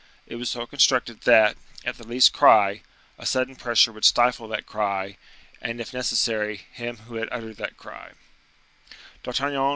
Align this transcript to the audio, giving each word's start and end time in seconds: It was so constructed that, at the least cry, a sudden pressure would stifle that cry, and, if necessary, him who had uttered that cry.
It 0.25 0.37
was 0.37 0.49
so 0.49 0.65
constructed 0.65 1.21
that, 1.25 1.57
at 1.85 1.97
the 1.99 2.07
least 2.07 2.33
cry, 2.33 2.81
a 3.19 3.25
sudden 3.27 3.55
pressure 3.55 3.91
would 3.91 4.03
stifle 4.03 4.47
that 4.47 4.65
cry, 4.65 5.17
and, 5.61 5.79
if 5.79 5.93
necessary, 5.93 6.65
him 6.71 6.97
who 7.05 7.17
had 7.17 7.29
uttered 7.31 7.57
that 7.57 7.77
cry. 7.77 8.13